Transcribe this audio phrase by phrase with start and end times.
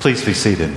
[0.00, 0.70] Please be seated.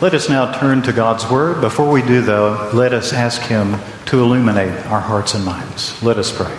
[0.00, 1.60] Let us now turn to God's Word.
[1.60, 3.76] Before we do, though, let us ask Him
[4.06, 6.00] to illuminate our hearts and minds.
[6.00, 6.54] Let us pray.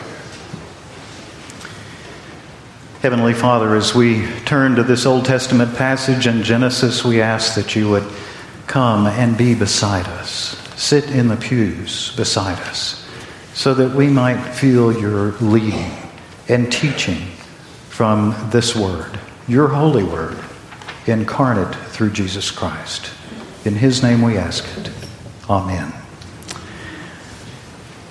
[3.02, 7.74] Heavenly Father, as we turn to this Old Testament passage in Genesis, we ask that
[7.74, 8.06] you would
[8.66, 13.08] come and be beside us, sit in the pews beside us,
[13.54, 16.07] so that we might feel your leading
[16.50, 17.28] and teaching
[17.90, 20.38] from this Word, your holy Word,
[21.06, 23.12] incarnate through Jesus Christ.
[23.66, 24.92] In His name we ask it.
[25.50, 25.94] Amen.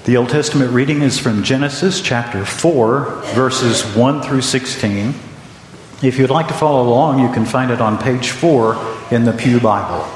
[0.05, 5.15] The Old Testament reading is from Genesis chapter 4, verses 1 through 16.
[6.03, 8.77] If you'd like to follow along, you can find it on page 4
[9.11, 10.07] in the Pew Bible.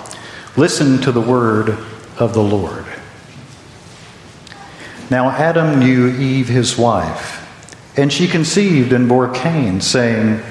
[0.56, 1.70] Listen to the word
[2.18, 2.84] of the Lord.
[5.10, 7.49] Now Adam knew Eve his wife,
[8.00, 10.42] and she conceived and bore Cain, saying,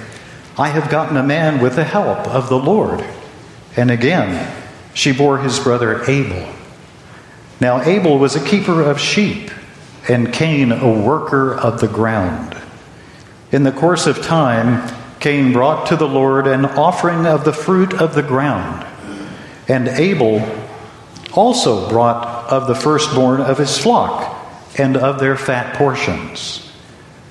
[0.55, 3.04] I have gotten a man with the help of the Lord.
[3.76, 4.55] And again,
[4.93, 6.48] she bore his brother Abel.
[7.59, 9.49] Now, Abel was a keeper of sheep,
[10.07, 12.55] and Cain a worker of the ground.
[13.52, 14.87] In the course of time,
[15.20, 18.85] Cain brought to the Lord an offering of the fruit of the ground,
[19.68, 20.48] and Abel
[21.34, 24.37] also brought of the firstborn of his flock
[24.77, 26.68] and of their fat portions.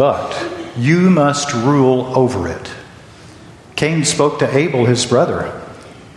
[0.00, 2.72] but you must rule over it.
[3.76, 5.62] Cain spoke to Abel, his brother.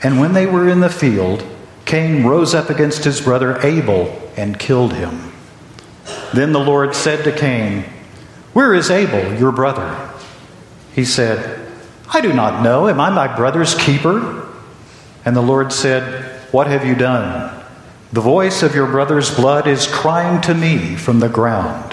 [0.02, 1.46] And when they were in the field,
[1.84, 5.34] Cain rose up against his brother Abel and killed him.
[6.34, 7.84] Then the Lord said to Cain,
[8.54, 10.14] Where is Abel, your brother?
[10.96, 11.70] He said,
[12.08, 12.88] I do not know.
[12.88, 14.48] Am I my brother's keeper?
[15.26, 17.66] And the Lord said, What have you done?
[18.14, 21.93] The voice of your brother's blood is crying to me from the ground.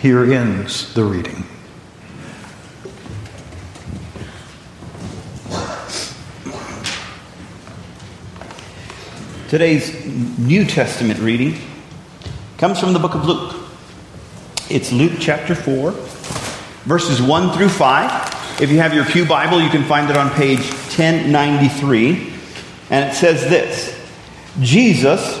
[0.00, 1.44] Here ends the reading.
[9.48, 10.06] Today's
[10.38, 11.58] New Testament reading
[12.58, 13.56] comes from the book of Luke.
[14.70, 15.90] It's Luke chapter 4,
[16.84, 18.60] verses 1 through 5.
[18.62, 22.34] If you have your Pew Bible, you can find it on page 1093.
[22.90, 23.98] And it says this
[24.60, 25.40] Jesus,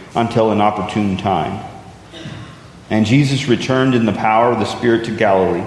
[0.15, 1.67] until an opportune time.
[2.89, 5.65] And Jesus returned in the power of the Spirit to Galilee,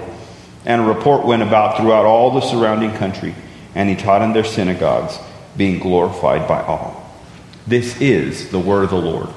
[0.65, 3.33] and a report went about throughout all the surrounding country,
[3.73, 5.17] and he taught in their synagogues,
[5.57, 7.11] being glorified by all.
[7.65, 9.29] This is the word of the Lord.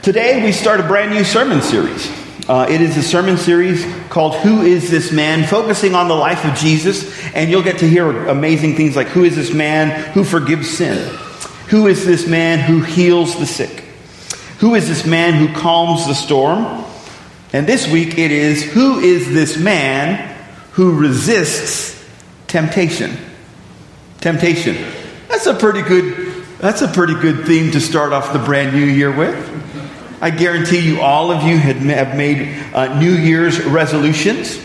[0.00, 2.10] Today we start a brand new sermon series.
[2.48, 5.44] Uh, it is a sermon series called Who is This Man?
[5.44, 7.22] focusing on the life of Jesus.
[7.34, 11.14] And you'll get to hear amazing things like Who is this man who forgives sin?
[11.68, 13.84] Who is this man who heals the sick?
[14.60, 16.84] Who is this man who calms the storm?
[17.52, 20.36] And this week it is Who is this man
[20.72, 22.02] who resists
[22.46, 23.16] temptation?
[24.20, 24.76] Temptation.
[25.28, 26.28] That's a pretty good
[26.58, 29.58] that's a pretty good theme to start off the brand new year with.
[30.20, 34.58] I guarantee you all of you have made uh, New Year's resolutions.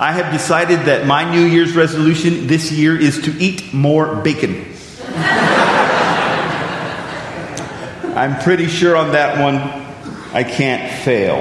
[0.00, 4.69] I have decided that my New Year's resolution this year is to eat more bacon.
[8.20, 9.56] I'm pretty sure on that one
[10.34, 11.40] I can't fail.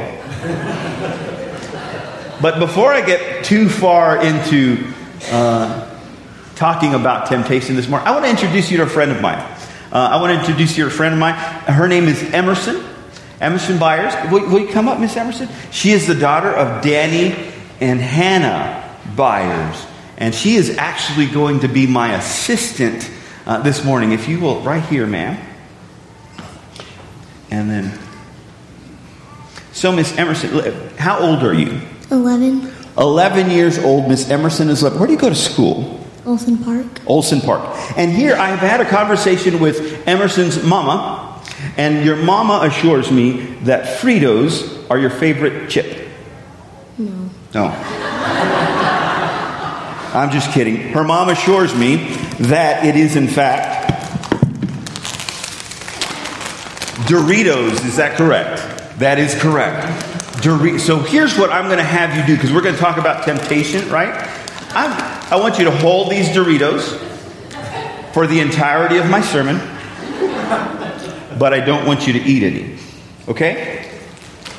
[2.42, 4.90] But before I get too far into
[5.30, 5.94] uh,
[6.56, 9.40] talking about temptation this morning, I want to introduce you to a friend of mine.
[9.92, 11.34] Uh, I want to introduce you to a friend of mine.
[11.34, 12.82] Her name is Emerson.
[13.42, 14.14] Emerson Byers.
[14.32, 15.50] Will, will you come up, Miss Emerson?
[15.72, 17.36] She is the daughter of Danny
[17.82, 19.86] and Hannah Byers.
[20.18, 23.12] And she is actually going to be my assistant
[23.46, 24.14] uh, this morning.
[24.14, 25.48] If you will, right here, ma'am.
[27.52, 28.00] And then,
[29.72, 31.82] so Miss Emerson, how old are you?
[32.12, 32.72] 11.
[32.98, 34.08] 11 years old.
[34.08, 35.00] Miss Emerson is 11.
[35.00, 36.06] Where do you go to school?
[36.26, 36.86] Olson Park.
[37.08, 37.62] Olson Park.
[37.98, 41.42] And here I have had a conversation with Emerson's mama,
[41.78, 46.08] and your mama assures me that Fritos are your favorite chip.
[46.98, 47.30] No.
[47.54, 47.66] No.
[50.14, 50.78] I'm just kidding.
[50.78, 51.96] Her mom assures me
[52.40, 54.09] that it is, in fact,
[57.10, 58.62] Doritos, is that correct?
[59.00, 59.82] That is correct.
[60.80, 63.24] So here's what I'm going to have you do because we're going to talk about
[63.26, 64.14] temptation, right?
[64.76, 64.92] I'm,
[65.32, 67.00] I want you to hold these Doritos
[68.14, 69.58] for the entirety of my sermon,
[71.40, 72.78] but I don't want you to eat any.
[73.28, 73.92] Okay?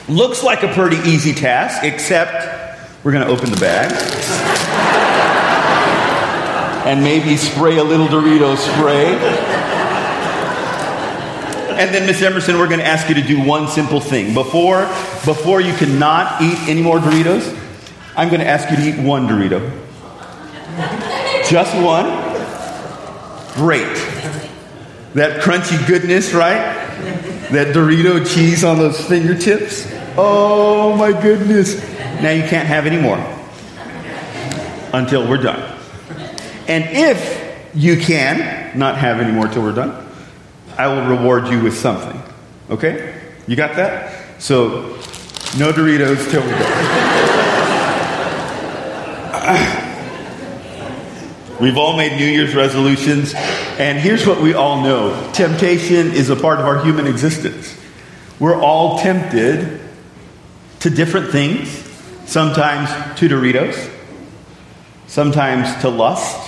[0.08, 3.92] Looks like a pretty easy task, except we're going to open the bag
[6.84, 9.59] and maybe spray a little Dorito spray.
[11.80, 14.34] And then, Miss Emerson, we're going to ask you to do one simple thing.
[14.34, 14.82] Before,
[15.24, 17.58] before you cannot eat any more Doritos,
[18.14, 19.60] I'm going to ask you to eat one Dorito.
[21.48, 22.04] Just one.
[23.54, 23.96] Great.
[25.14, 26.58] That crunchy goodness, right?
[27.50, 29.90] That Dorito cheese on those fingertips.
[30.18, 31.82] Oh my goodness.
[32.20, 33.16] Now you can't have any more
[34.92, 35.78] until we're done.
[36.68, 40.09] And if you can not have any more till we're done,
[40.80, 42.22] I will reward you with something.
[42.70, 43.14] Okay?
[43.46, 44.40] You got that?
[44.40, 44.96] So,
[45.58, 46.56] no Doritos till we go.
[51.60, 56.36] We've all made New Year's resolutions, and here's what we all know temptation is a
[56.36, 57.76] part of our human existence.
[58.38, 59.82] We're all tempted
[60.78, 61.68] to different things,
[62.24, 63.90] sometimes to Doritos,
[65.08, 66.40] sometimes to lust,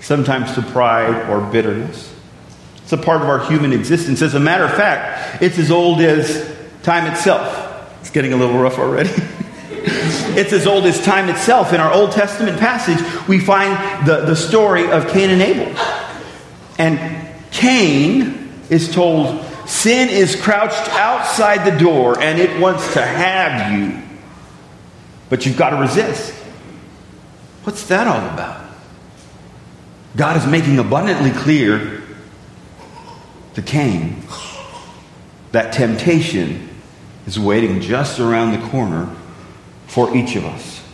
[0.00, 2.12] sometimes to pride or bitterness.
[2.86, 4.22] It's a part of our human existence.
[4.22, 7.92] As a matter of fact, it's as old as time itself.
[8.00, 9.10] It's getting a little rough already.
[10.38, 11.72] it's as old as time itself.
[11.72, 15.76] In our Old Testament passage, we find the, the story of Cain and Abel.
[16.78, 23.80] And Cain is told, Sin is crouched outside the door and it wants to have
[23.80, 24.00] you.
[25.28, 26.32] But you've got to resist.
[27.64, 28.64] What's that all about?
[30.14, 32.05] God is making abundantly clear
[33.56, 34.22] to Cain
[35.52, 36.68] that temptation
[37.26, 39.10] is waiting just around the corner
[39.86, 40.84] for each of us.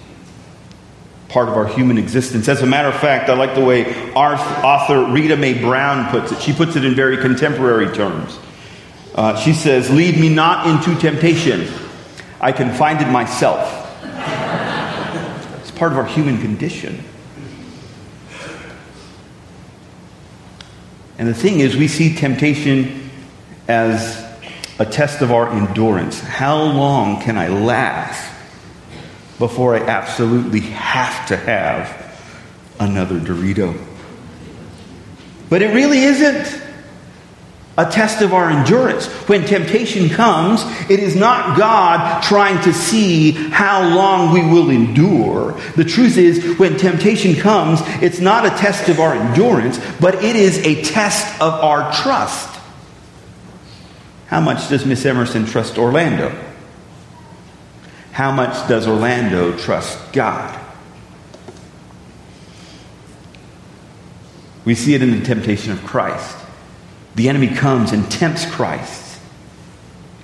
[1.29, 2.47] Part of our human existence.
[2.47, 6.31] As a matter of fact, I like the way our author Rita Mae Brown puts
[6.31, 6.41] it.
[6.41, 8.39] She puts it in very contemporary terms.
[9.17, 11.67] Uh, she says, Lead me not into temptation.
[12.41, 13.89] I can find it myself.
[15.61, 17.03] it's part of our human condition.
[21.23, 23.09] And the thing is, we see temptation
[23.69, 24.29] as
[24.81, 26.19] a test of our endurance.
[26.19, 28.29] How long can I last
[29.39, 32.19] before I absolutely have to have
[32.81, 33.81] another Dorito?
[35.49, 36.61] But it really isn't
[37.79, 39.07] a test of our endurance.
[39.29, 45.53] When temptation comes, it is not God trying to see how long we will endure.
[45.77, 50.37] The truth is, when temptation comes, it's not a test of our endurance, but it
[50.37, 52.51] is a test of our trust.
[54.27, 56.39] How much does Miss Emerson trust Orlando?
[58.13, 60.59] How much does Orlando trust God?
[64.67, 66.42] We see it in the temptation of Christ.
[67.15, 69.21] The enemy comes and tempts Christ.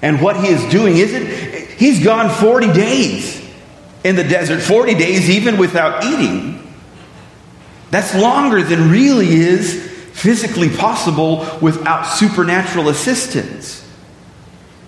[0.01, 1.27] And what he is doing isn't,
[1.79, 3.45] he's gone 40 days
[4.05, 6.73] in the desert, 40 days even without eating.
[7.91, 13.85] That's longer than really is physically possible without supernatural assistance.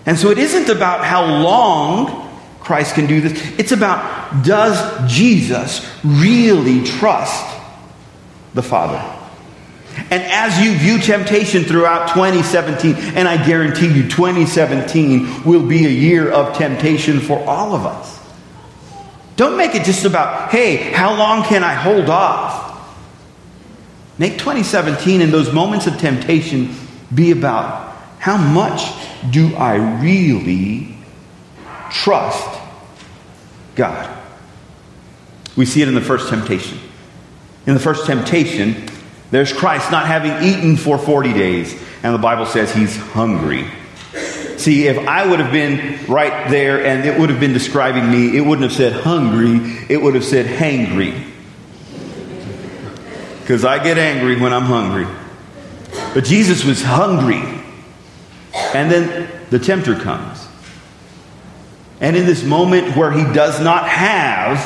[0.05, 2.29] And so it isn't about how long
[2.59, 7.57] Christ can do this, it's about does Jesus really trust
[8.53, 9.10] the Father?
[9.95, 15.89] And as you view temptation throughout 2017, and I guarantee you 2017 will be a
[15.89, 18.19] year of temptation for all of us.
[19.35, 22.69] Don't make it just about, hey, how long can I hold off?
[24.17, 26.75] Make 2017 and those moments of temptation
[27.13, 28.83] be about how much
[29.31, 30.95] do I really
[31.89, 32.59] trust
[33.75, 34.17] God?
[35.55, 36.77] We see it in the first temptation.
[37.65, 38.87] In the first temptation,
[39.31, 41.73] there's Christ not having eaten for 40 days,
[42.03, 43.65] and the Bible says he's hungry.
[44.57, 48.37] See, if I would have been right there and it would have been describing me,
[48.37, 51.29] it wouldn't have said hungry, it would have said hangry.
[53.39, 55.07] Because I get angry when I'm hungry.
[56.13, 57.41] But Jesus was hungry.
[58.73, 60.47] And then the tempter comes.
[61.99, 64.59] And in this moment where he does not have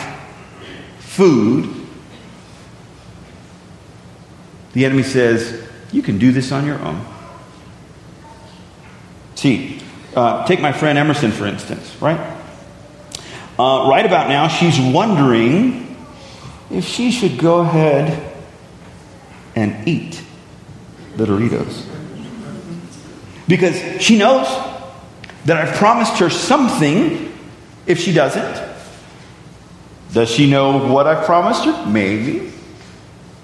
[0.99, 1.74] food,
[4.75, 7.03] the enemy says, You can do this on your own.
[9.33, 9.81] See,
[10.15, 12.19] uh, take my friend Emerson, for instance, right?
[13.57, 15.95] Uh, right about now, she's wondering
[16.69, 18.33] if she should go ahead
[19.55, 20.21] and eat
[21.15, 21.85] the Doritos.
[23.47, 24.47] Because she knows
[25.45, 27.31] that I've promised her something
[27.85, 28.61] if she doesn't.
[30.11, 31.85] Does she know what I've promised her?
[31.85, 32.51] Maybe.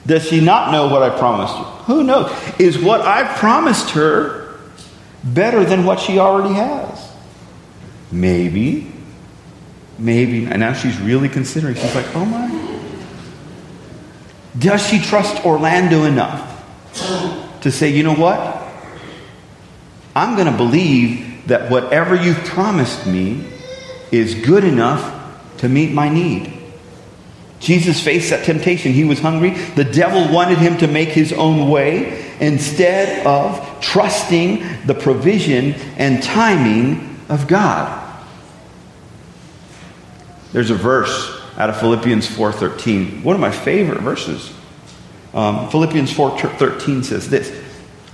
[0.05, 1.63] Does she not know what I promised you?
[1.63, 2.31] Who knows?
[2.59, 4.59] Is what I've promised her
[5.23, 7.11] better than what she already has?
[8.11, 8.91] Maybe.
[9.99, 10.45] Maybe.
[10.45, 11.75] And now she's really considering.
[11.75, 12.61] She's like, oh my.
[14.57, 16.47] Does she trust Orlando enough
[17.61, 18.57] to say, you know what?
[20.15, 23.45] I'm going to believe that whatever you've promised me
[24.11, 26.60] is good enough to meet my need.
[27.61, 28.91] Jesus faced that temptation.
[28.91, 29.51] He was hungry.
[29.51, 36.23] The devil wanted him to make his own way instead of trusting the provision and
[36.23, 37.99] timing of God.
[40.51, 44.51] There's a verse out of Philippians 4:13, one of my favorite verses.
[45.33, 47.51] Um, Philippians 4:13 says this: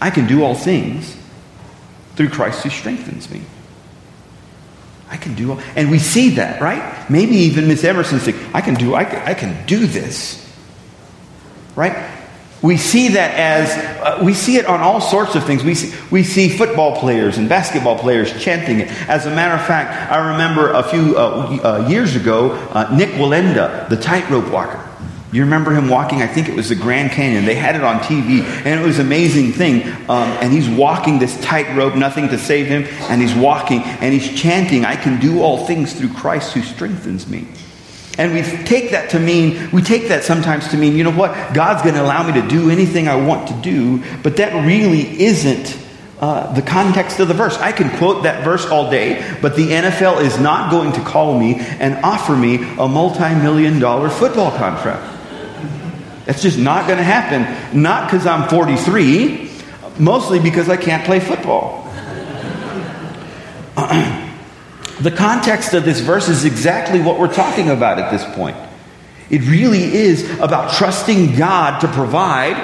[0.02, 1.16] "I can do all things
[2.18, 3.42] through Christ who strengthens me."
[5.10, 7.10] I can do, and we see that, right?
[7.10, 10.44] Maybe even Miss Emerson saying, I can do, I can, I can do this,
[11.76, 12.14] right?
[12.62, 13.70] We see that as,
[14.02, 15.64] uh, we see it on all sorts of things.
[15.64, 18.90] We see, we see football players and basketball players chanting it.
[19.08, 23.10] As a matter of fact, I remember a few uh, uh, years ago, uh, Nik
[23.10, 24.87] Wallenda, the tightrope walker.
[25.38, 27.46] You remember him walking, I think it was the Grand Canyon.
[27.46, 29.84] They had it on TV, and it was an amazing thing.
[30.10, 34.36] Um, and he's walking this tightrope, nothing to save him, and he's walking, and he's
[34.42, 37.48] chanting, I can do all things through Christ who strengthens me.
[38.18, 41.54] And we take that to mean, we take that sometimes to mean, you know what?
[41.54, 45.22] God's going to allow me to do anything I want to do, but that really
[45.22, 45.78] isn't
[46.20, 47.56] uh, the context of the verse.
[47.60, 51.40] I can quote that verse all day, but the NFL is not going to call
[51.40, 55.14] me and offer me a multi million dollar football contract.
[56.28, 57.82] That's just not going to happen.
[57.82, 59.50] Not because I'm 43,
[59.98, 61.86] mostly because I can't play football.
[65.00, 68.58] the context of this verse is exactly what we're talking about at this point.
[69.30, 72.58] It really is about trusting God to provide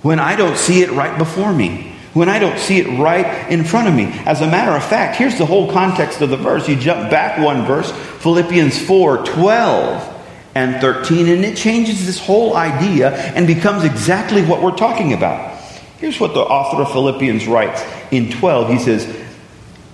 [0.00, 3.62] when I don't see it right before me, when I don't see it right in
[3.62, 4.04] front of me.
[4.24, 6.66] As a matter of fact, here's the whole context of the verse.
[6.66, 10.19] You jump back one verse, Philippians 4 12
[10.54, 15.58] and 13, and it changes this whole idea and becomes exactly what we're talking about.
[15.98, 18.70] Here's what the author of Philippians writes in 12.
[18.70, 19.24] He says,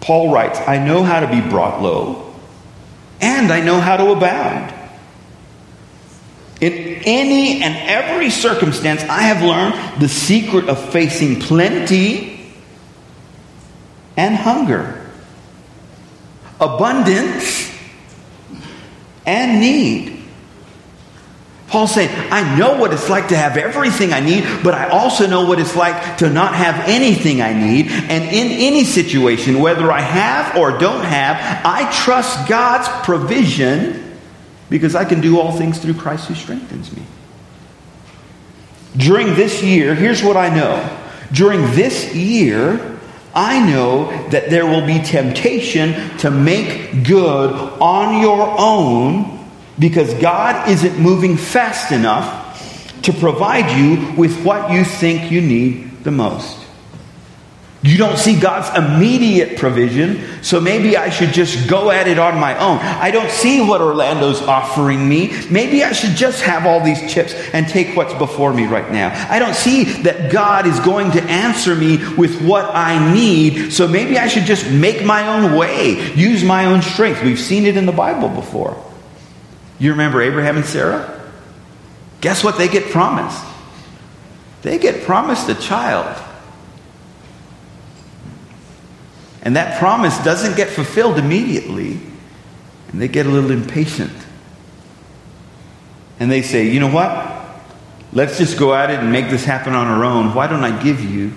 [0.01, 2.33] Paul writes, I know how to be brought low,
[3.21, 4.73] and I know how to abound.
[6.61, 6.73] In
[7.05, 12.51] any and every circumstance, I have learned the secret of facing plenty
[14.17, 15.07] and hunger,
[16.59, 17.71] abundance
[19.27, 20.16] and need.
[21.69, 25.27] Paul's saying, I know what it's like to have everything I need, but I also
[25.27, 27.89] know what it's like to not have anything I need.
[27.89, 34.17] And in any situation, whether I have or don't have, I trust God's provision
[34.71, 37.03] because I can do all things through Christ who strengthens me.
[38.97, 40.99] During this year, here's what I know.
[41.33, 42.97] During this year,
[43.35, 49.37] I know that there will be temptation to make good on your own
[49.79, 56.03] because God isn't moving fast enough to provide you with what you think you need
[56.05, 56.67] the most.
[57.83, 62.41] You don't see God's immediate provision, so maybe I should just go at it on
[62.41, 62.79] my own.
[62.79, 65.33] I don't see what Orlando's offering me.
[65.51, 69.15] Maybe I should just have all these chips and take what's before me right now.
[69.31, 73.87] I don't see that God is going to answer me with what I need, so
[73.87, 77.23] maybe I should just make my own way, use my own strength.
[77.23, 78.83] We've seen it in the Bible before.
[79.79, 81.13] You remember Abraham and Sarah?
[82.21, 83.45] Guess what they get promised?
[84.63, 86.23] They get promised a child.
[89.43, 92.01] And that promise doesn't get fulfilled immediately.
[92.89, 94.13] And they get a little impatient.
[96.19, 97.35] And they say, you know what?
[98.13, 100.35] Let's just go at it and make this happen on our own.
[100.35, 101.33] Why don't I give you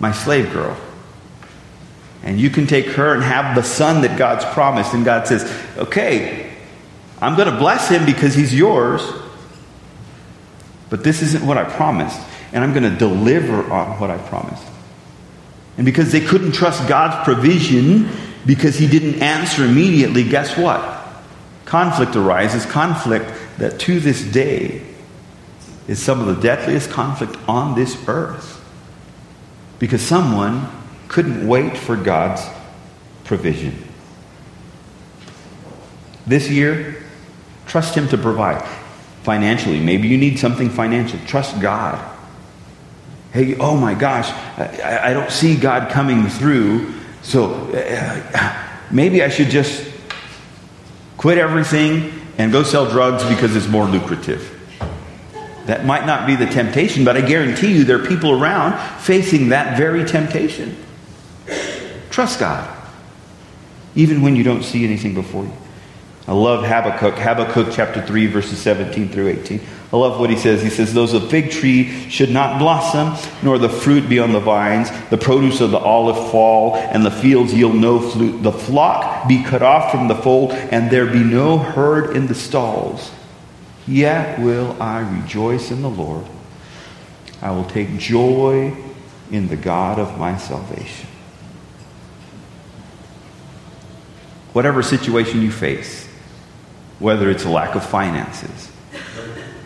[0.00, 0.76] my slave girl?
[2.22, 4.94] And you can take her and have the son that God's promised.
[4.94, 6.37] And God says, okay,
[7.20, 9.02] I'm going to bless him because he's yours.
[10.90, 12.20] But this isn't what I promised.
[12.52, 14.64] And I'm going to deliver on what I promised.
[15.76, 18.08] And because they couldn't trust God's provision
[18.46, 20.82] because he didn't answer immediately, guess what?
[21.64, 22.64] Conflict arises.
[22.66, 24.82] Conflict that to this day
[25.86, 28.54] is some of the deadliest conflict on this earth.
[29.78, 30.68] Because someone
[31.08, 32.42] couldn't wait for God's
[33.24, 33.84] provision.
[36.26, 37.04] This year,
[37.68, 38.66] trust Him to provide
[39.22, 39.78] financially.
[39.78, 41.18] Maybe you need something financial.
[41.26, 42.16] Trust God.
[43.32, 49.28] Hey, oh my gosh, I, I don't see God coming through, so uh, maybe I
[49.28, 49.86] should just
[51.18, 54.54] quit everything and go sell drugs because it's more lucrative.
[55.66, 59.50] That might not be the temptation, but I guarantee you there are people around facing
[59.50, 60.74] that very temptation.
[62.08, 62.66] Trust God,
[63.94, 65.52] even when you don't see anything before you.
[66.28, 69.62] I love Habakkuk, Habakkuk chapter 3, verses 17 through 18.
[69.90, 70.60] I love what he says.
[70.62, 74.40] He says, Those the fig tree should not blossom, nor the fruit be on the
[74.40, 78.42] vines, the produce of the olive fall, and the fields yield no fruit.
[78.42, 82.34] The flock be cut off from the fold, and there be no herd in the
[82.34, 83.10] stalls.
[83.86, 86.26] Yet will I rejoice in the Lord.
[87.40, 88.76] I will take joy
[89.30, 91.08] in the God of my salvation.
[94.52, 96.07] Whatever situation you face,
[96.98, 98.70] whether it's a lack of finances,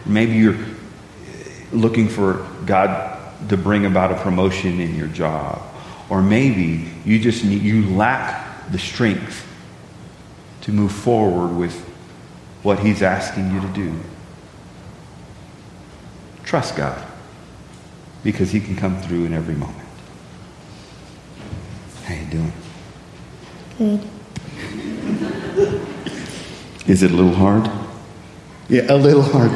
[0.05, 0.59] maybe you're
[1.73, 3.19] looking for God
[3.49, 5.63] to bring about a promotion in your job,
[6.09, 9.47] or maybe you just need, you lack the strength
[10.63, 11.79] to move forward with
[12.63, 13.99] what He's asking you to do.
[16.45, 17.03] Trust God
[18.23, 19.79] because He can come through in every moment.
[22.05, 22.53] How you doing?
[23.79, 24.09] Good.
[26.87, 27.71] Is it a little hard?
[28.69, 29.53] Yeah, a little hard.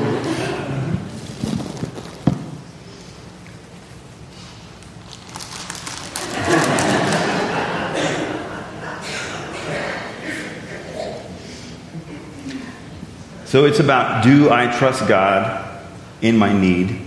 [13.47, 15.81] So it's about do I trust God
[16.21, 17.01] in my need?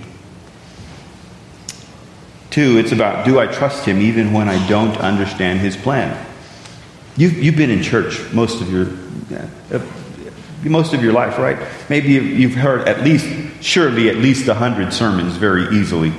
[2.50, 6.26] Two, it's about do I trust Him even when I don't understand His plan?
[7.16, 8.88] You've, you've been in church most of your
[10.63, 11.58] most of your life, right?
[11.89, 13.28] Maybe you've heard at least,
[13.63, 16.13] surely at least a hundred sermons very easily.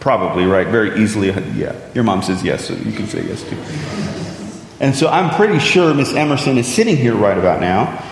[0.00, 0.66] Probably, right?
[0.66, 1.28] Very easily.
[1.28, 1.74] Yeah.
[1.94, 3.56] Your mom says yes, so you can say yes too.
[4.80, 8.04] And so I'm pretty sure Miss Emerson is sitting here right about now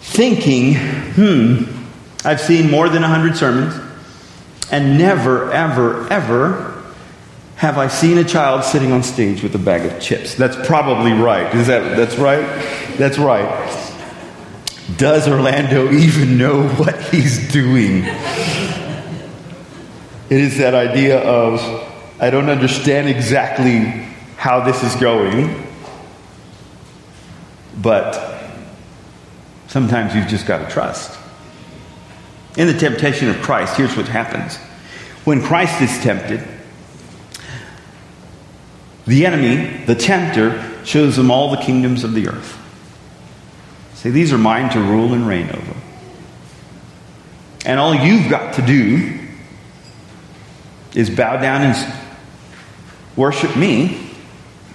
[0.00, 1.64] thinking, hmm,
[2.24, 3.74] I've seen more than a hundred sermons,
[4.72, 6.82] and never, ever, ever
[7.54, 10.34] have I seen a child sitting on stage with a bag of chips.
[10.34, 11.54] That's probably right.
[11.54, 12.42] Is that that's right?
[12.96, 13.87] That's right.
[14.96, 18.04] Does Orlando even know what he's doing?
[20.30, 21.60] It is that idea of,
[22.20, 25.66] I don't understand exactly how this is going,
[27.76, 28.42] but
[29.68, 31.18] sometimes you've just got to trust.
[32.56, 34.56] In the temptation of Christ, here's what happens.
[35.24, 36.42] When Christ is tempted,
[39.06, 42.57] the enemy, the tempter, shows him all the kingdoms of the earth.
[44.10, 45.74] These are mine to rule and reign over.
[47.64, 49.18] And all you've got to do
[50.94, 51.94] is bow down and
[53.16, 54.10] worship me,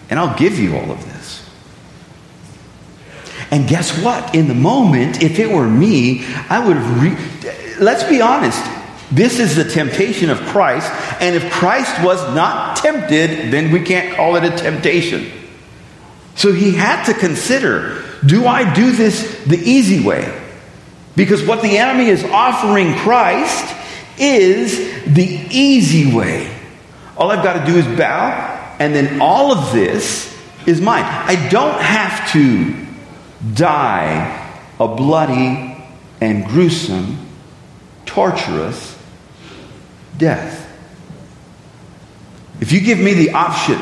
[0.09, 1.49] and I'll give you all of this.
[3.51, 4.35] And guess what?
[4.35, 7.01] In the moment, if it were me, I would have.
[7.01, 8.63] Re- Let's be honest.
[9.11, 10.91] This is the temptation of Christ,
[11.21, 15.31] and if Christ was not tempted, then we can't call it a temptation.
[16.35, 20.41] So he had to consider do I do this the easy way?
[21.15, 23.75] Because what the enemy is offering Christ
[24.17, 26.55] is the easy way.
[27.17, 31.03] All I've got to do is bow, and then all of this is mine.
[31.03, 32.75] I don't have to
[33.53, 34.39] die
[34.79, 35.77] a bloody
[36.21, 37.17] and gruesome,
[38.05, 38.97] torturous
[40.17, 40.62] death.
[42.59, 43.79] If you give me the option,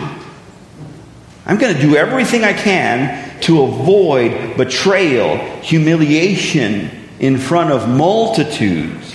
[1.46, 9.14] I'm going to do everything I can to avoid betrayal, humiliation in front of multitudes.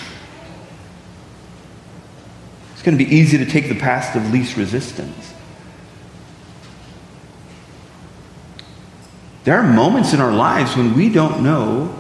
[2.73, 5.35] It's going to be easy to take the path of least resistance.
[9.45, 11.95] There are moments in our lives when we don't know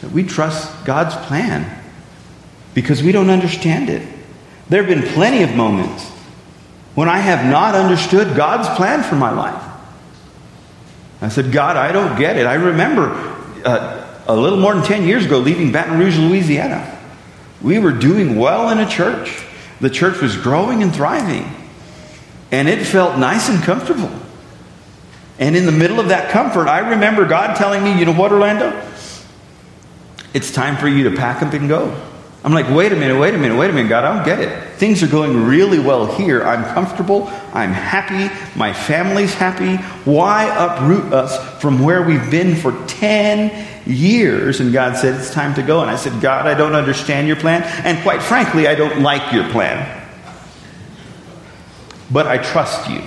[0.00, 1.82] that we trust God's plan
[2.74, 4.06] because we don't understand it.
[4.68, 6.08] There have been plenty of moments
[6.94, 9.73] when I have not understood God's plan for my life.
[11.24, 12.46] I said, God, I don't get it.
[12.46, 13.10] I remember
[13.64, 16.98] uh, a little more than 10 years ago leaving Baton Rouge, Louisiana.
[17.62, 19.44] We were doing well in a church.
[19.80, 21.50] The church was growing and thriving.
[22.50, 24.10] And it felt nice and comfortable.
[25.38, 28.30] And in the middle of that comfort, I remember God telling me, you know what,
[28.30, 28.80] Orlando?
[30.32, 32.00] It's time for you to pack up and go.
[32.44, 34.40] I'm like, wait a minute, wait a minute, wait a minute, God, I don't get
[34.40, 34.73] it.
[34.84, 36.42] Things are going really well here.
[36.42, 37.26] I'm comfortable.
[37.54, 38.30] I'm happy.
[38.54, 39.76] My family's happy.
[40.04, 44.60] Why uproot us from where we've been for 10 years?
[44.60, 45.80] And God said, it's time to go.
[45.80, 47.62] And I said, God, I don't understand your plan.
[47.84, 50.06] And quite frankly, I don't like your plan.
[52.10, 53.00] But I trust you.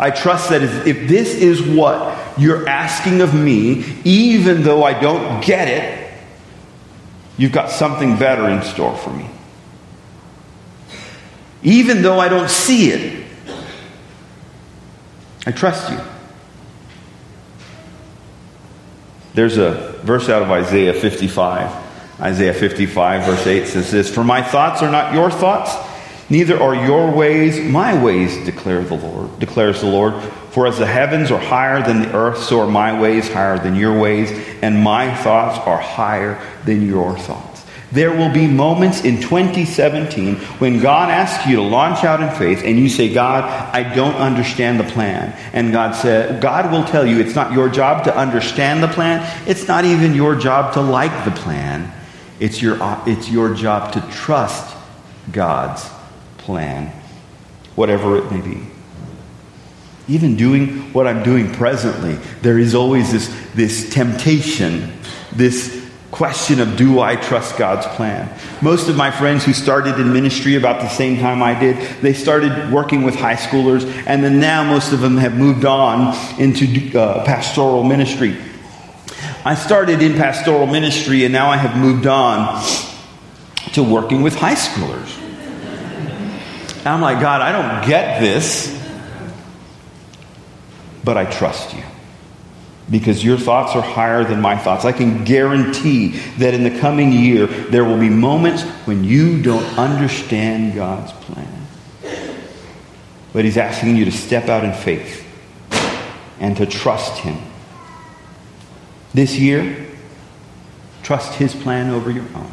[0.00, 5.44] I trust that if this is what you're asking of me, even though I don't
[5.44, 6.06] get it,
[7.38, 9.28] You've got something better in store for me.
[11.66, 13.26] Even though I don't see it,
[15.44, 15.98] I trust you.
[19.34, 21.84] There's a verse out of Isaiah 55.
[22.20, 25.74] Isaiah 55, verse 8 says this For my thoughts are not your thoughts,
[26.30, 30.22] neither are your ways my ways, declare the Lord, declares the Lord.
[30.52, 33.74] For as the heavens are higher than the earth, so are my ways higher than
[33.74, 34.30] your ways,
[34.62, 37.55] and my thoughts are higher than your thoughts.
[37.92, 42.62] There will be moments in 2017 when God asks you to launch out in faith
[42.64, 45.36] and you say, God, I don't understand the plan.
[45.52, 49.24] And God said, God will tell you it's not your job to understand the plan.
[49.46, 51.92] It's not even your job to like the plan.
[52.40, 54.76] It's your, it's your job to trust
[55.30, 55.88] God's
[56.38, 56.88] plan,
[57.76, 58.62] whatever it may be
[60.08, 64.92] even doing what I'm doing presently, there is always this, this temptation,
[65.32, 65.75] this
[66.16, 68.28] question of do I trust God's plan?
[68.60, 72.12] Most of my friends who started in ministry about the same time I did, they
[72.12, 76.98] started working with high schoolers, and then now most of them have moved on into
[76.98, 78.36] uh, pastoral ministry.
[79.44, 82.64] I started in pastoral ministry, and now I have moved on
[83.72, 85.18] to working with high schoolers.
[86.78, 88.76] And I'm like, God, I don't get this
[91.06, 91.84] but I trust you
[92.90, 94.84] because your thoughts are higher than my thoughts.
[94.84, 99.64] I can guarantee that in the coming year, there will be moments when you don't
[99.78, 101.66] understand God's plan.
[103.32, 105.26] But He's asking you to step out in faith
[106.38, 107.38] and to trust Him.
[109.12, 109.86] This year,
[111.02, 112.52] trust His plan over your own.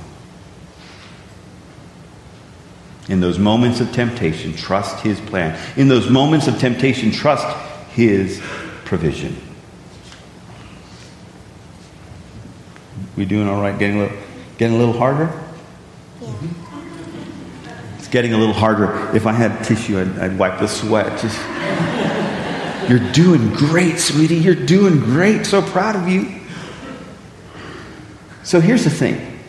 [3.10, 5.60] In those moments of temptation, trust His plan.
[5.78, 7.46] In those moments of temptation, trust
[7.94, 8.42] his
[8.86, 9.36] provision.
[13.16, 13.78] We doing all right?
[13.78, 14.18] Getting a little,
[14.58, 15.32] getting a little harder?
[16.22, 16.34] Yeah.
[17.98, 19.16] It's getting a little harder.
[19.16, 21.22] If I had tissue, I'd, I'd wipe the sweat.
[21.22, 21.40] Just,
[22.90, 24.38] you're doing great, sweetie.
[24.38, 25.46] You're doing great.
[25.46, 26.42] So proud of you.
[28.44, 29.40] So here's the thing.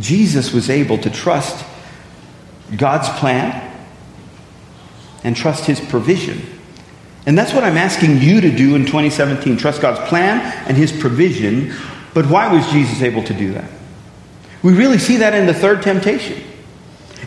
[0.00, 1.64] Jesus was able to trust
[2.76, 3.70] God's plan
[5.24, 6.42] and trust His provision.
[7.24, 10.92] And that's what I'm asking you to do in 2017 trust God's plan and His
[10.92, 11.72] provision.
[12.14, 13.70] But why was Jesus able to do that?
[14.62, 16.42] We really see that in the third temptation.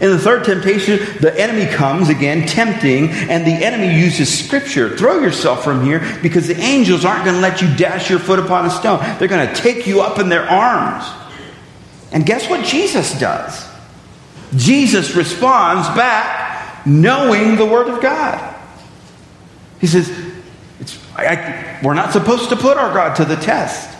[0.01, 4.97] In the third temptation, the enemy comes again, tempting, and the enemy uses scripture.
[4.97, 8.39] Throw yourself from here because the angels aren't going to let you dash your foot
[8.39, 8.99] upon a stone.
[9.17, 11.05] They're going to take you up in their arms.
[12.11, 13.65] And guess what Jesus does?
[14.55, 18.53] Jesus responds back knowing the Word of God.
[19.79, 20.11] He says,
[21.15, 23.94] I, We're not supposed to put our God to the test.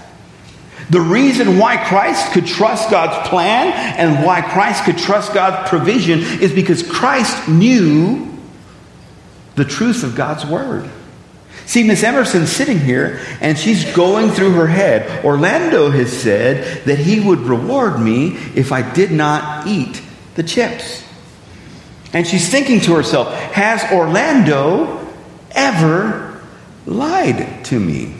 [0.89, 6.19] The reason why Christ could trust God's plan and why Christ could trust God's provision
[6.19, 8.31] is because Christ knew
[9.55, 10.89] the truth of God's word.
[11.65, 15.25] See, Miss Emerson's sitting here and she's going through her head.
[15.25, 20.01] Orlando has said that he would reward me if I did not eat
[20.35, 21.03] the chips.
[22.13, 25.11] And she's thinking to herself, has Orlando
[25.51, 26.39] ever
[26.85, 28.13] lied to me?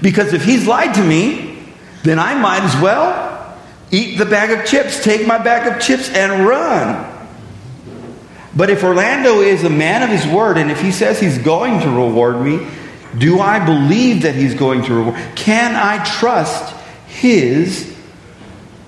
[0.00, 1.49] Because if he's lied to me,
[2.02, 3.56] then I might as well
[3.90, 7.06] eat the bag of chips, take my bag of chips, and run.
[8.54, 11.80] But if Orlando is a man of his word, and if he says he's going
[11.80, 12.66] to reward me,
[13.18, 15.20] do I believe that he's going to reward?
[15.36, 16.74] Can I trust
[17.06, 17.96] his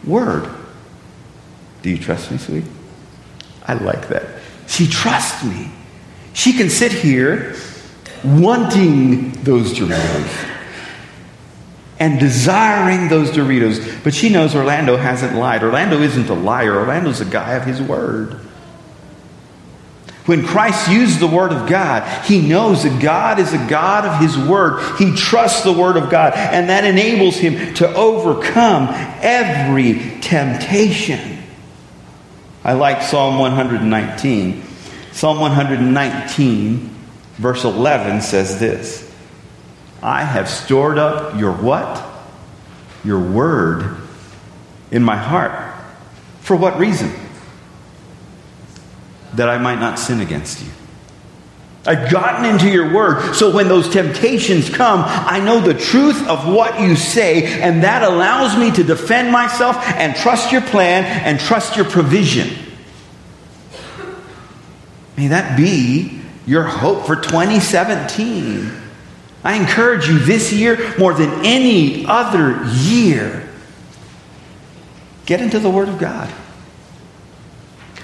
[0.04, 0.48] word?
[1.82, 2.64] Do you trust me, sweet?
[3.66, 4.24] I like that.
[4.66, 5.70] She trusts me.
[6.32, 7.54] She can sit here
[8.24, 10.51] wanting those Doritos
[12.02, 14.02] and desiring those Doritos.
[14.02, 15.62] But she knows Orlando hasn't lied.
[15.62, 18.40] Orlando isn't a liar, Orlando's a guy of his word.
[20.26, 24.20] When Christ used the Word of God, he knows that God is a God of
[24.20, 24.96] His Word.
[24.96, 28.86] He trusts the Word of God, and that enables him to overcome
[29.20, 31.42] every temptation.
[32.62, 34.62] I like Psalm 119.
[35.10, 36.94] Psalm 119,
[37.38, 39.11] verse 11 says this
[40.02, 42.02] I have stored up your what?
[43.04, 43.96] Your word
[44.90, 45.74] in my heart.
[46.40, 47.12] For what reason?
[49.34, 50.70] That I might not sin against you.
[51.84, 56.46] I've gotten into your word, so when those temptations come, I know the truth of
[56.46, 61.40] what you say, and that allows me to defend myself and trust your plan and
[61.40, 62.56] trust your provision.
[65.16, 68.81] May that be your hope for 2017.
[69.44, 73.48] I encourage you this year, more than any other year,
[75.26, 76.32] get into the Word of God.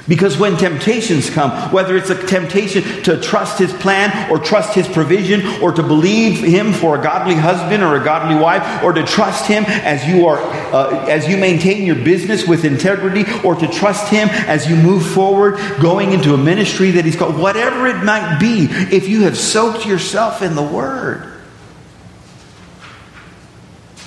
[0.08, 4.88] Because when temptations come, whether it's a temptation to trust his plan or trust his
[4.88, 9.04] provision or to believe him for a godly husband or a godly wife or to
[9.04, 10.38] trust him as you are
[10.72, 15.06] uh, as you maintain your business with integrity or to trust him as you move
[15.06, 19.36] forward going into a ministry that he's called whatever it might be if you have
[19.36, 21.34] soaked yourself in the word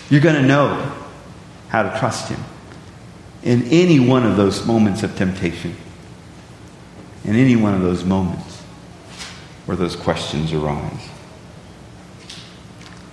[0.09, 0.95] you're going to know
[1.69, 2.43] how to trust him
[3.43, 5.75] in any one of those moments of temptation
[7.23, 8.61] in any one of those moments
[9.65, 11.09] where those questions arise.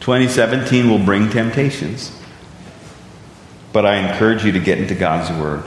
[0.01, 2.13] 2017 will bring temptations,
[3.73, 5.63] but I encourage you to get into God's Word.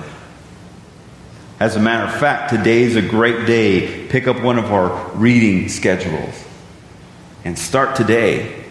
[1.60, 4.08] As a matter of fact, today is a great day.
[4.08, 6.43] Pick up one of our reading schedules
[7.45, 8.65] and start today.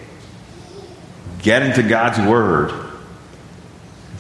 [1.41, 2.73] Get into God's Word.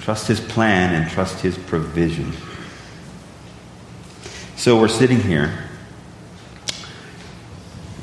[0.00, 2.32] Trust His plan and trust His provision.
[4.60, 5.58] So we're sitting here.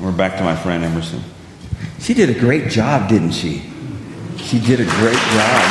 [0.00, 1.22] We're back to my friend Emerson.
[2.00, 3.62] She did a great job, didn't she?
[4.38, 5.64] She did a great job.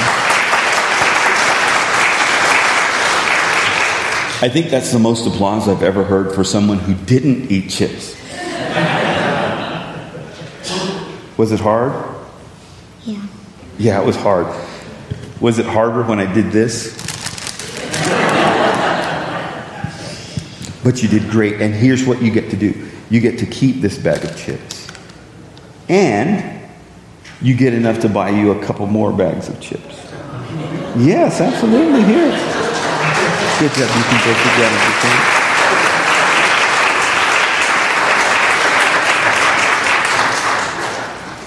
[4.39, 8.15] I think that's the most applause I've ever heard for someone who didn't eat chips.
[11.38, 12.15] Was it hard?
[13.04, 13.28] Yeah.
[13.78, 14.47] Yeah, it was hard.
[15.41, 17.07] Was it harder when I did this?
[20.88, 21.60] But you did great.
[21.60, 22.73] And here's what you get to do
[23.10, 24.88] you get to keep this bag of chips.
[25.89, 26.62] And
[27.41, 29.84] you get enough to buy you a couple more bags of chips.
[30.95, 32.04] Yes, absolutely.
[32.06, 32.30] Here.
[33.60, 33.89] Good job.
[33.97, 34.80] You can both together.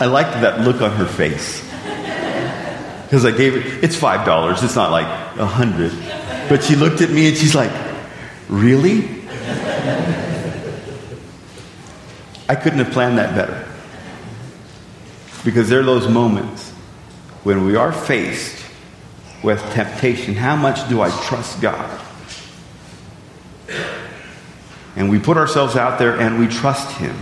[0.01, 1.63] I liked that look on her face.
[3.05, 4.63] Because I gave it, it's $5.
[4.63, 5.93] It's not like a 100
[6.51, 7.73] But she looked at me and she's like,
[8.51, 9.20] Really?
[12.49, 13.67] I couldn't have planned that better.
[15.45, 16.71] Because there are those moments
[17.43, 18.61] when we are faced
[19.43, 20.35] with temptation?
[20.35, 22.01] How much do I trust God?
[24.97, 27.17] And we put ourselves out there and we trust Him.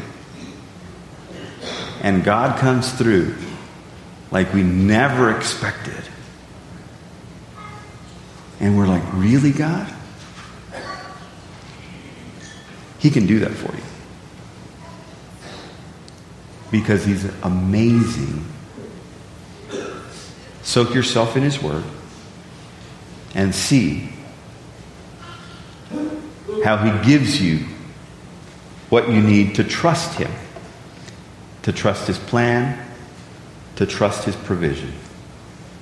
[2.03, 3.35] And God comes through
[4.31, 6.05] like we never expected.
[8.61, 9.93] And we're like, really, God?
[12.99, 13.83] He can do that for you.
[16.71, 18.45] Because He's amazing.
[20.63, 21.85] Soak yourself in His Word
[23.35, 24.11] and see
[26.65, 27.67] how He gives you
[28.91, 30.31] what you need to trust Him,
[31.63, 32.85] to trust His plan,
[33.77, 34.93] to trust His provision,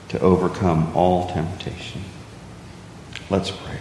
[0.08, 2.04] to overcome all temptation.
[3.30, 3.78] Let's pray.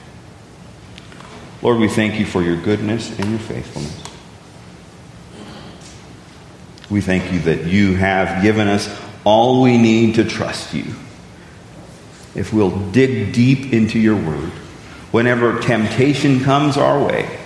[1.65, 3.99] Lord, we thank you for your goodness and your faithfulness.
[6.91, 8.87] We thank you that you have given us
[9.23, 10.85] all we need to trust you.
[12.35, 14.51] If we'll dig deep into your word,
[15.09, 17.39] whenever temptation comes our way,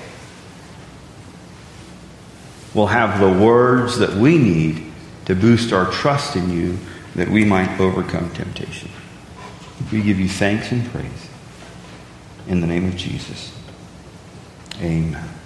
[2.74, 4.92] we'll have the words that we need
[5.28, 6.78] to boost our trust in you
[7.16, 8.92] that we might overcome temptation.
[9.94, 11.30] We give you thanks and praise.
[12.50, 13.56] In the name of Jesus.
[14.82, 15.40] Amen.